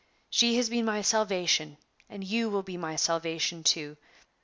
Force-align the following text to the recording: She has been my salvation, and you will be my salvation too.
She 0.31 0.57
has 0.57 0.67
been 0.67 0.85
my 0.85 1.03
salvation, 1.03 1.77
and 2.09 2.23
you 2.23 2.49
will 2.49 2.63
be 2.63 2.75
my 2.75 2.95
salvation 2.95 3.63
too. 3.63 3.97